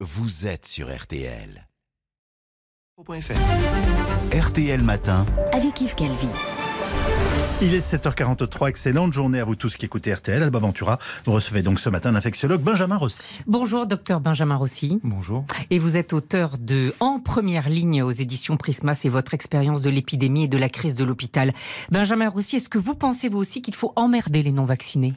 [0.00, 1.66] vous êtes sur RTL.
[4.38, 5.24] RTL Matin.
[5.52, 6.28] avec Yves Calvi.
[7.62, 10.42] Il est 7h43, excellente journée à vous tous qui écoutez RTL.
[10.42, 13.40] Alba Ventura, vous recevez donc ce matin l'infectiologue Benjamin Rossi.
[13.46, 15.00] Bonjour, docteur Benjamin Rossi.
[15.02, 15.46] Bonjour.
[15.70, 19.88] Et vous êtes auteur de En première ligne aux éditions Prisma, c'est votre expérience de
[19.88, 21.54] l'épidémie et de la crise de l'hôpital.
[21.90, 25.14] Benjamin Rossi, est-ce que vous pensez vous aussi qu'il faut emmerder les non-vaccinés?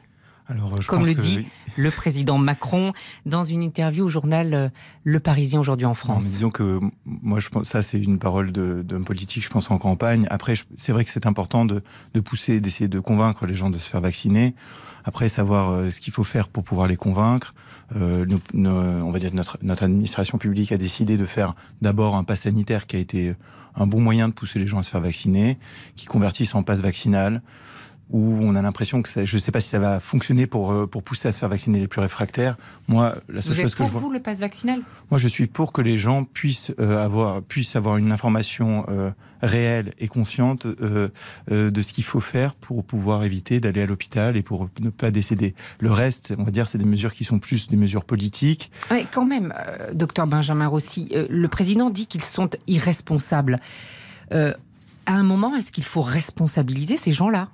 [0.50, 1.46] Alors, je Comme pense le que- dit
[1.78, 2.92] le président Macron
[3.26, 4.70] dans une interview au journal euh,
[5.04, 6.26] Le Parisien aujourd'hui en France.
[6.26, 10.26] disons que moi, je pense, ça, c'est une parole d'homme politique, je pense, en campagne.
[10.30, 11.84] Après, c'est vrai que c'est important de,
[12.16, 14.56] de pousser, d'essayer de convaincre les gens de se faire vacciner.
[15.06, 17.54] Après, savoir euh, ce qu'il faut faire pour pouvoir les convaincre.
[17.96, 22.24] Euh, on va dire que notre, notre administration publique a décidé de faire d'abord un
[22.24, 23.36] pass sanitaire qui a été
[23.76, 25.58] un bon moyen de pousser les gens à se faire vacciner,
[25.96, 27.42] qui convertissent en passe vaccinal,
[28.10, 30.72] où on a l'impression que ça, je ne sais pas si ça va fonctionner pour,
[30.72, 32.58] euh, pour pousser à se faire vacciner les plus réfractaires.
[32.88, 34.02] Moi, la seule Vous chose êtes que pour je vois...
[34.02, 34.82] vous le passe vaccinal?
[35.12, 39.12] Moi, je suis pour que les gens puissent euh, avoir puissent avoir une information euh,
[39.42, 41.10] réelle et consciente euh,
[41.52, 44.90] euh, de ce qu'il faut faire pour pouvoir éviter d'aller à l'hôpital et pour ne
[44.90, 45.54] pas décéder.
[45.80, 48.72] Le reste, on va dire, c'est des mesures qui sont plus des mesures politiques.
[48.92, 53.60] Ouais, quand même, euh, docteur Benjamin Rossi, euh, le président dit qu'ils sont irresponsables.
[54.34, 54.54] Euh,
[55.06, 57.50] à un moment, est-ce qu'il faut responsabiliser ces gens-là?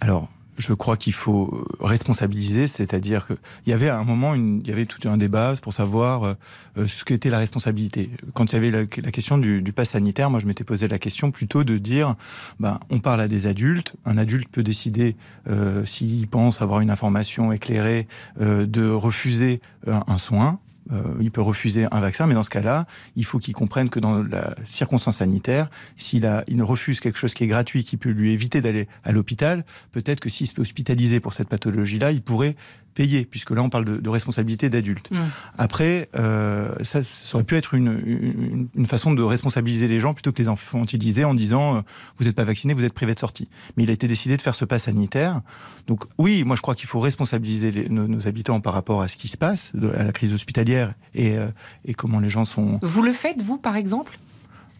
[0.00, 3.36] Alors, je crois qu'il faut responsabiliser, c'est-à-dire qu'il
[3.68, 6.34] y avait à un moment, une, il y avait tout un débat pour savoir euh,
[6.76, 8.10] euh, ce qu'était la responsabilité.
[8.34, 10.98] Quand il y avait la, question du, du pass sanitaire, moi je m'étais posé la
[10.98, 12.16] question plutôt de dire,
[12.58, 15.16] ben, on parle à des adultes, un adulte peut décider,
[15.48, 18.08] euh, s'il pense avoir une information éclairée,
[18.40, 20.58] euh, de refuser un, un soin.
[20.92, 22.86] Euh, il peut refuser un vaccin, mais dans ce cas-là,
[23.16, 27.34] il faut qu'il comprenne que dans la circonstance sanitaire, s'il a, il refuse quelque chose
[27.34, 30.60] qui est gratuit, qui peut lui éviter d'aller à l'hôpital, peut-être que s'il se fait
[30.60, 32.56] hospitaliser pour cette pathologie-là, il pourrait
[32.98, 35.10] payer, puisque là on parle de, de responsabilité d'adulte.
[35.12, 35.18] Mm.
[35.56, 40.14] Après, euh, ça, ça aurait pu être une, une, une façon de responsabiliser les gens
[40.14, 41.80] plutôt que les infantiliser en disant euh,
[42.18, 43.48] vous n'êtes pas vacciné, vous êtes privé de sortie.
[43.76, 45.40] Mais il a été décidé de faire ce pas sanitaire.
[45.86, 49.06] Donc oui, moi je crois qu'il faut responsabiliser les- nos, nos habitants par rapport à
[49.08, 51.48] ce qui se passe, de- à la crise hospitalière et, euh,
[51.84, 52.80] et comment les gens sont.
[52.82, 54.18] Vous le faites, vous, par exemple?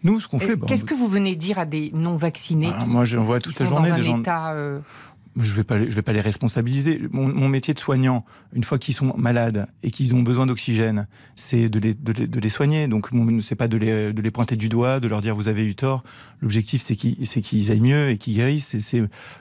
[0.03, 2.89] Nous, ce qu'on fait, bon, Qu'est-ce que vous venez dire à des non-vaccinés ah, qui-
[2.89, 4.19] moi j'en vois toute la journée des gens.
[4.19, 4.79] état, euh,
[5.41, 7.01] Je vais pas, je vais pas les responsabiliser.
[7.11, 11.07] Mon, mon métier de soignant, une fois qu'ils sont malades et qu'ils ont besoin d'oxygène,
[11.37, 12.87] c'est de les, de, les, de les soigner.
[12.87, 13.07] Donc,
[13.41, 15.75] c'est pas de les, de les pointer du doigt, de leur dire vous avez eu
[15.75, 16.03] tort.
[16.41, 18.75] L'objectif, c'est qu'ils, qu'ils aillent mieux et qu'ils guérissent.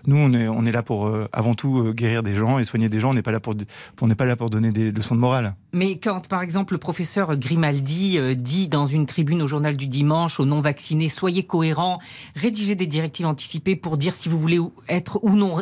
[0.06, 2.65] Nous, on est, on est là pour euh, avant tout euh, guérir des gens et
[2.65, 3.10] soigner des gens.
[3.10, 3.54] On n'est pas là pour,
[4.00, 5.54] on n'est pas là pour donner des leçons de morale.
[5.72, 9.86] Mais quand, par exemple, le professeur Grimaldi euh, dit dans une tribune au journal du
[9.88, 11.98] dimanche aux non-vaccinés, soyez cohérents,
[12.36, 15.60] rédigez des directives anticipées pour dire si vous voulez ou- être ou non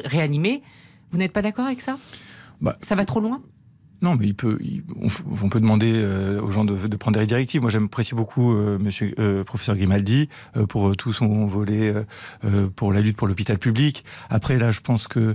[1.11, 1.99] vous n'êtes pas d'accord avec ça?
[2.61, 3.43] Bah, Ça va trop loin?
[4.03, 4.83] Non, mais il peut, il-
[5.43, 7.61] on, peut demander euh, aux gens de, de prendre des directives.
[7.63, 11.95] Moi, j'apprécie beaucoup euh, Monsieur euh, professeur Grimaldi euh, pour euh, tout son volet
[12.77, 14.05] pour la lutte pour l'hôpital public.
[14.31, 15.33] Après, là, je pense que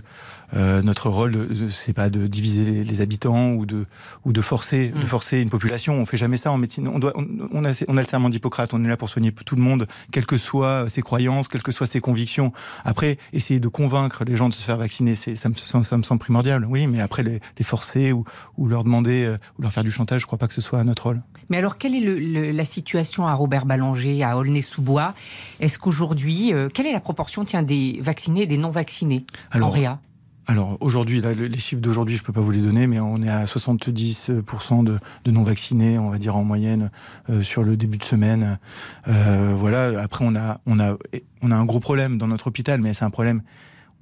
[0.53, 3.85] euh, notre rôle, c'est pas de diviser les, les habitants ou de
[4.25, 4.99] ou de forcer, Mm.
[5.01, 5.95] de forcer une population.
[5.95, 6.87] On fait jamais ça en médecine.
[6.87, 8.73] On doit, on, on a, on a le serment d'Hippocrate.
[8.73, 11.71] On est là pour soigner tout le monde, quelles que soient ses croyances, quelles que
[11.71, 12.51] soient ses convictions.
[12.83, 15.97] Après, essayer de convaincre les gens de se faire vacciner, c'est ça me, ça, ça
[15.97, 16.65] me semble primordial.
[16.65, 18.25] Oui, mais après les, les forcer ou,
[18.57, 20.83] ou leur demander euh, ou leur faire du chantage, je crois pas que ce soit
[20.83, 21.21] notre rôle.
[21.49, 25.13] Mais alors, quelle est le- le- la situation à Robert Ballanger, à Aulnay-sous-Bois?
[25.59, 29.73] Est-ce qu'aujourd'hui, euh, quelle est la proportion tiens, des vaccinés et des non-vaccinés en Alors,
[29.73, 29.99] réa?
[30.47, 33.45] alors aujourd'hui, les chiffres d'aujourd'hui, je peux pas vous les donner, mais on est à
[33.45, 36.91] 70% de, de non vaccinés, on va dire en moyenne
[37.29, 38.59] euh, sur le début de semaine.
[39.07, 40.01] Euh, voilà.
[40.01, 40.97] Après, on a, on a,
[41.41, 43.41] on a un gros problème dans notre hôpital, mais c'est un problème.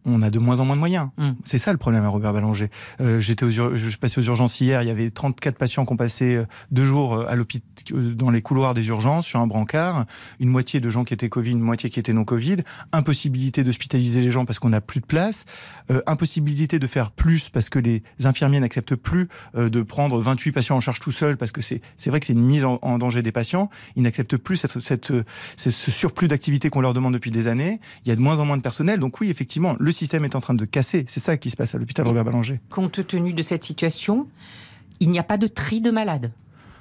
[0.05, 1.09] On a de moins en moins de moyens.
[1.17, 1.31] Mm.
[1.43, 2.69] C'est ça le problème à Robert Ballanger.
[3.01, 4.81] Euh, J'étais aux je suis passé aux urgences hier.
[4.81, 8.29] Il y avait 34 patients qui ont passé euh, deux jours euh, à l'hôpital dans
[8.29, 10.05] les couloirs des urgences sur un brancard.
[10.39, 12.57] Une moitié de gens qui étaient Covid, une moitié qui étaient non Covid.
[12.91, 15.45] Impossibilité d'hospitaliser les gens parce qu'on n'a plus de place.
[15.91, 20.51] Euh, impossibilité de faire plus parce que les infirmiers n'acceptent plus euh, de prendre 28
[20.51, 22.97] patients en charge tout seul parce que c'est vrai que c'est une mise en, en
[22.97, 23.69] danger des patients.
[23.95, 25.23] Ils n'acceptent plus cette, cette, euh,
[25.55, 27.79] ce ce surplus d'activité qu'on leur demande depuis des années.
[28.05, 28.99] Il y a de moins en moins de personnel.
[28.99, 31.05] Donc oui, effectivement, le système est en train de casser.
[31.07, 32.59] C'est ça qui se passe à l'hôpital Robert Ballanger.
[32.69, 34.27] Compte tenu de cette situation,
[34.99, 36.31] il n'y a pas de tri de malades.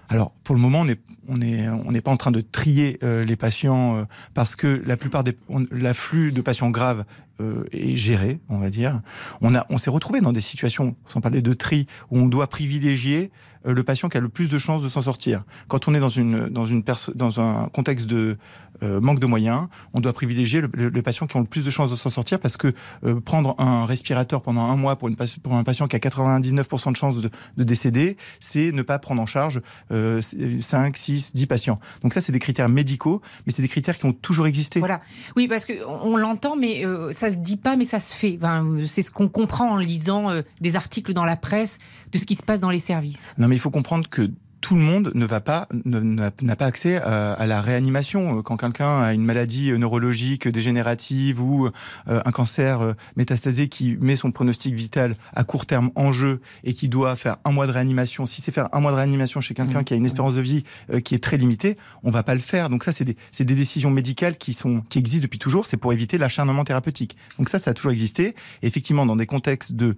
[0.09, 0.99] Alors, pour le moment, on n'est
[1.29, 4.82] on est, on n'est pas en train de trier euh, les patients euh, parce que
[4.87, 5.37] la plupart des
[5.70, 7.05] l'afflux de patients graves
[7.41, 9.03] euh, est géré, on va dire.
[9.43, 12.47] On a, on s'est retrouvé dans des situations, sans parler de tri, où on doit
[12.47, 13.31] privilégier
[13.65, 15.45] le patient qui a le plus de chances de s'en sortir.
[15.69, 16.83] Quand on est dans, une, dans, une
[17.15, 18.39] dans un contexte de
[18.83, 21.91] euh, manque de moyens, on doit privilégier les patients qui ont le plus de chances
[21.91, 22.73] de s'en sortir parce que
[23.05, 26.93] euh, prendre un respirateur pendant un mois pour, une, pour un patient qui a 99%
[26.93, 31.81] de chances de, de décéder, c'est ne pas prendre en charge 5, 6, 10 patients.
[32.03, 34.79] Donc ça, c'est des critères médicaux, mais c'est des critères qui ont toujours existé.
[34.79, 35.01] Voilà.
[35.35, 38.39] Oui, parce qu'on on, l'entend, mais ça se dit pas, mais ça se fait.
[38.41, 41.79] Enfin, c'est ce qu'on comprend en lisant des articles dans la presse
[42.13, 43.35] de ce qui se passe dans les services.
[43.39, 46.97] Non, mais il faut comprendre que tout le monde ne va pas n'a pas accès
[46.97, 48.43] à, la réanimation.
[48.43, 54.17] Quand quelqu'un a une maladie neurologique dégénérative ou euh, un cancer euh, métastasé qui met
[54.17, 57.73] son pronostic vital à court terme en jeu et qui doit faire un mois de
[57.73, 59.85] réanimation si c'est faire un mois de réanimation chez quelqu'un mmh.
[59.85, 62.41] qui a une espérance de vie euh, qui est très limitée on va pas le
[62.41, 62.69] faire.
[62.69, 65.67] Donc ça c'est des, des décisions médicales qui sont qui existent depuis toujours.
[65.67, 67.17] C'est pour éviter l'acharnement thérapeutique.
[67.39, 68.35] Donc ça ça a toujours existé.
[68.63, 69.97] Et effectivement dans des contextes de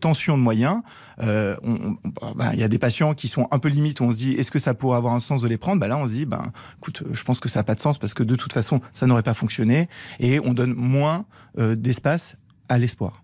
[0.00, 0.82] tension de moyens
[1.18, 4.50] bah, il y a des patients qui sont un peu limités on se dit est-ce
[4.50, 5.80] que ça pourrait avoir un sens de les prendre?
[5.80, 7.98] Bah Là, on se dit ben, écoute, je pense que ça n'a pas de sens
[7.98, 9.88] parce que de toute façon, ça n'aurait pas fonctionné
[10.20, 11.26] et on donne moins
[11.58, 12.36] euh, d'espace
[12.68, 13.22] à l'espoir.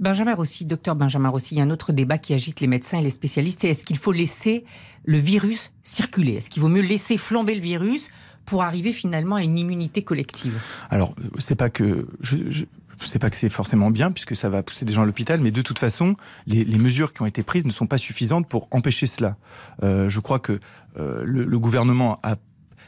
[0.00, 2.98] Benjamin Rossi, docteur Benjamin Rossi, il y a un autre débat qui agite les médecins
[2.98, 4.64] et les spécialistes, c'est est-ce qu'il faut laisser
[5.04, 6.34] le virus circuler?
[6.34, 8.08] Est-ce qu'il vaut mieux laisser flamber le virus
[8.44, 10.60] pour arriver finalement à une immunité collective?
[10.90, 12.64] Alors, c'est pas que je, je
[13.06, 15.50] sais pas que c'est forcément bien puisque ça va pousser des gens à l'hôpital, mais
[15.50, 16.16] de toute façon,
[16.46, 19.36] les, mesures qui ont été prises ne sont pas suffisantes pour empêcher cela.
[19.82, 20.60] Euh, je crois que
[20.98, 22.36] euh, le, gouvernement a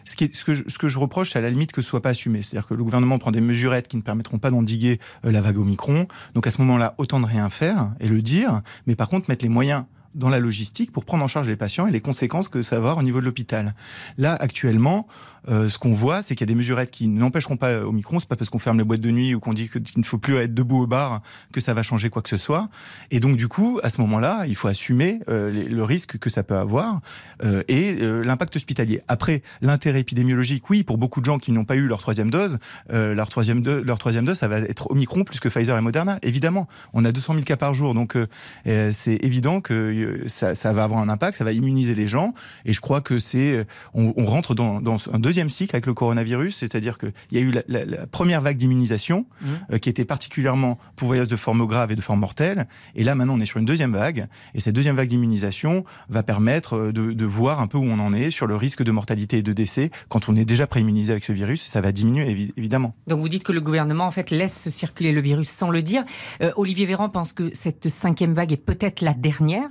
[0.04, 1.82] ce, qui est, ce, que je, ce, que je, reproche, c'est à la limite que
[1.82, 2.42] ce soit pas assumé.
[2.42, 5.58] C'est-à-dire que le gouvernement prend des mesurettes qui ne permettront pas d'endiguer euh, la vague
[5.58, 6.06] Omicron.
[6.34, 9.44] Donc à ce moment-là, autant de rien faire et le dire, mais par contre mettre
[9.44, 9.84] les moyens
[10.14, 12.80] dans la logistique pour prendre en charge les patients et les conséquences que ça va
[12.80, 13.74] avoir au niveau de l'hôpital.
[14.18, 15.06] Là, actuellement,
[15.48, 18.20] euh, ce qu'on voit, c'est qu'il y a des mesurettes qui n'empêcheront pas au micron.
[18.20, 20.18] C'est pas parce qu'on ferme les boîtes de nuit ou qu'on dit qu'il ne faut
[20.18, 21.22] plus être debout au bar
[21.52, 22.68] que ça va changer quoi que ce soit.
[23.10, 26.42] Et donc, du coup, à ce moment-là, il faut assumer euh, le risque que ça
[26.42, 27.00] peut avoir
[27.42, 29.02] euh, et l'impact hospitalier.
[29.08, 32.58] Après, l'intérêt épidémiologique, oui, pour beaucoup de gens qui n'ont pas eu leur troisième dose,
[32.90, 36.18] leur troisième dose, leur troisième dose, ça va être Omicron plus que Pfizer et Moderna.
[36.22, 38.16] Évidemment, on a 200 000 cas par jour, donc
[38.64, 42.35] c'est évident que ça, ça, va avoir un impact, ça va immuniser les gens.
[42.64, 45.94] Et je crois que c'est, on, on, rentre dans, dans un deuxième cycle avec le
[45.94, 49.47] coronavirus, c'est-à-dire qu'il y a eu la, première vague d'immunisation mmh.
[49.73, 52.67] euh, qui était particulièrement pourvoyeuse de formes graves et de formes mortelles.
[52.94, 54.26] Et là, maintenant, on est sur une deuxième vague.
[54.55, 58.12] Et cette deuxième vague d'immunisation va permettre euh, de, voir un peu où on en
[58.12, 61.25] est sur le risque de mortalité et de décès quand on est déjà préimmunisé avec
[61.25, 61.64] ce virus.
[61.64, 62.94] Ça va diminuer, évidemment.
[63.06, 66.05] Donc vous dites que le gouvernement, en fait, laisse circuler le virus sans le dire.
[66.43, 69.69] Euh, Olivier Véran pense que cette cinquième vague est peut-être la dernière?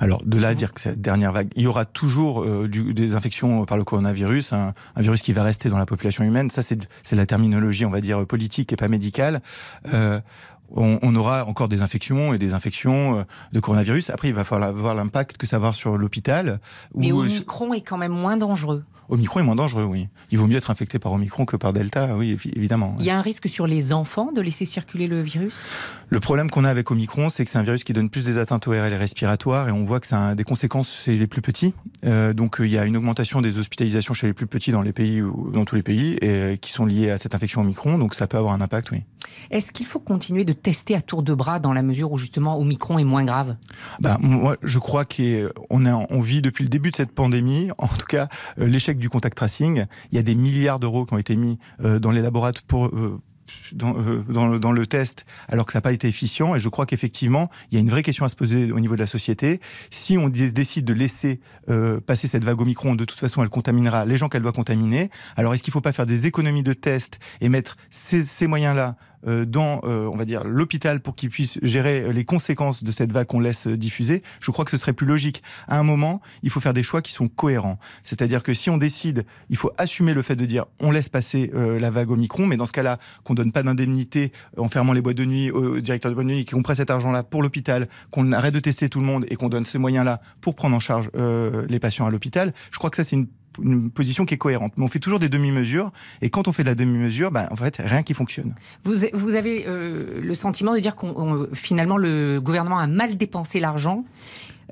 [0.00, 3.14] Alors, de là à dire que cette dernière vague, il y aura toujours euh, des
[3.14, 6.50] infections par le coronavirus, un, virus qui va rester dans la population humaine.
[6.50, 6.78] Ça, c'est
[7.12, 9.40] la terminologie, on va dire, politique et pas médicale.
[9.92, 10.20] Euh,
[10.70, 13.22] on, aura encore des infections et des infections euh,
[13.52, 14.10] de coronavirus.
[14.10, 16.60] Après, il va falloir voir l'impact que ça va avoir sur l'hôpital.
[16.94, 18.82] Mais Omicron est quand même moins dangereux.
[19.08, 20.08] Omicron est moins dangereux, oui.
[20.30, 22.96] Il vaut mieux être infecté par Omicron que par Delta, oui, évidemment.
[22.98, 25.54] Il y a un risque sur les enfants de laisser circuler le virus?
[26.08, 28.38] Le problème qu'on a avec Omicron, c'est que c'est un virus qui donne plus des
[28.38, 31.42] atteintes ORL et respiratoires, et on voit que ça a des conséquences chez les plus
[31.42, 31.74] petits.
[32.04, 34.92] Euh, donc il y a une augmentation des hospitalisations chez les plus petits dans les
[34.92, 35.22] pays,
[35.52, 38.26] dans tous les pays, et, euh, qui sont liées à cette infection Omicron, donc ça
[38.26, 39.02] peut avoir un impact, oui.
[39.50, 42.58] Est-ce qu'il faut continuer de tester à tour de bras dans la mesure où justement
[42.58, 43.56] Omicron est moins grave?
[44.00, 48.06] Bah, Moi, je crois qu'on on vit depuis le début de cette pandémie, en tout
[48.06, 48.28] cas
[48.58, 48.66] euh,
[48.98, 49.86] du contact tracing.
[50.10, 52.86] Il y a des milliards d'euros qui ont été mis euh, dans les laboratoires pour
[52.86, 53.20] euh,
[53.72, 53.92] dans,
[54.58, 56.54] dans, le, test alors que ça n'a pas été efficient.
[56.54, 58.94] Et je crois qu'effectivement, il y a une vraie question à se poser au niveau
[58.94, 59.60] de la société.
[59.90, 61.40] Si on décide de laisser
[62.06, 65.10] passer cette vague Omicron, de toute façon, elle contaminera les gens qu'elle doit contaminer.
[65.36, 68.96] Alors, est-ce qu'il ne faut pas faire des économies de tests et mettre ces, moyens-là
[68.96, 73.12] euh, dans, euh, on va dire, l'hôpital pour qu'il puisse gérer les conséquences de cette
[73.12, 75.42] vague qu'on laisse diffuser, je crois que ce serait plus logique.
[75.68, 77.78] À un moment, il faut faire des choix qui sont cohérents.
[78.02, 81.50] C'est-à-dire que si on décide, il faut assumer le fait de dire on laisse passer
[81.54, 85.00] euh, la vague Omicron, mais dans ce cas-là, qu'on donne pas d'indemnité en fermant les
[85.00, 87.88] boîtes de nuit aux directeurs de boîtes de nuit, qu'on prête cet argent-là pour l'hôpital,
[88.10, 90.80] qu'on arrête de tester tout le monde et qu'on donne ces moyens-là pour prendre en
[90.80, 91.10] charge
[91.68, 92.52] les patients à l'hôpital.
[92.70, 93.28] Je crois que ça, c'est une
[93.62, 94.72] une position qui est cohérente.
[94.76, 95.92] Mais on fait toujours des demi-mesures,
[96.22, 98.54] et quand on fait de la demi-mesure, ben, en fait, rien qui fonctionne.
[98.82, 103.60] Vous, vous avez euh, le sentiment de dire qu'on finalement le gouvernement a mal dépensé
[103.60, 104.04] l'argent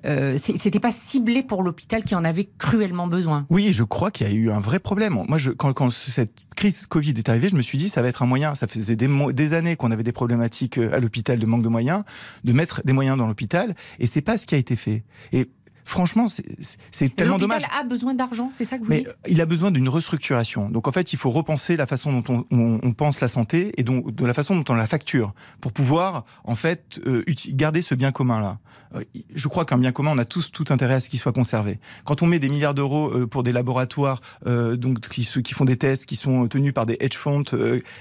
[0.04, 3.46] euh, c'était pas ciblé pour l'hôpital qui en avait cruellement besoin.
[3.50, 5.22] Oui, je crois qu'il y a eu un vrai problème.
[5.28, 8.08] Moi, je, quand, quand, cette crise Covid est arrivée, je me suis dit ça va
[8.08, 8.54] être un moyen.
[8.54, 11.68] Ça faisait des, des années qu'on avait des problématiques euh, à l'hôpital de manque de
[11.68, 12.02] moyens,
[12.42, 15.04] de mettre des moyens dans l'hôpital, et c'est pas ce qui a été fait.
[15.32, 15.48] Et
[15.84, 17.62] franchement, c'est tellement dommage.
[17.62, 20.68] L'hôpital a besoin d'argent, c'est ça que vous Mais dites il a besoin d'une restructuration.
[20.68, 23.84] Donc en fait, il faut repenser la façon dont on, on, pense la santé et
[23.84, 27.94] donc de la façon dont on la facture pour pouvoir en fait euh, garder ce
[27.94, 28.58] bien commun là.
[28.94, 29.02] Euh,
[29.34, 31.80] je crois qu'un bien commun, on a tous tout intérêt à ce qu'il soit conservé.
[32.04, 35.76] Quand on met des milliards d'euros euh, pour des laboratoires donc qui, qui font des
[35.76, 37.44] tests qui sont tenus par des hedge funds,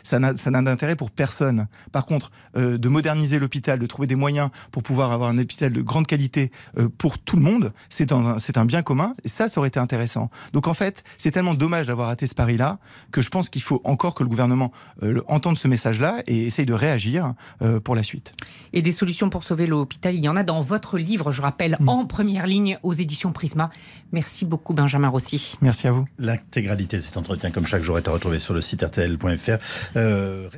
[0.04, 1.68] ça n'a d'intérêt pour personne.
[1.92, 5.82] Par contre, de moderniser l'hôpital, de trouver des moyens pour pouvoir avoir un hôpital de
[5.82, 6.52] grande qualité
[6.98, 9.13] pour tout le monde, c'est un, un bien commun.
[9.24, 10.30] Et ça, ça aurait été intéressant.
[10.54, 12.80] Donc en fait, c'est tellement dommage d'avoir raté ce pari-là
[13.12, 14.72] que je pense qu'il faut encore que le gouvernement
[15.04, 18.34] euh, entende ce message-là et essaye de réagir euh, pour la suite.
[18.74, 21.78] Et des solutions pour sauver l'hôpital, il y en a dans votre livre, je rappelle,
[21.80, 21.90] mm.
[21.90, 23.70] en première ligne aux éditions Prisma.
[24.12, 25.56] Merci beaucoup Benjamin Rossi.
[25.62, 26.06] Merci à vous.
[26.18, 29.98] L'intégralité de cet entretien, comme chaque jour, est à retrouver sur le site rtl.fr.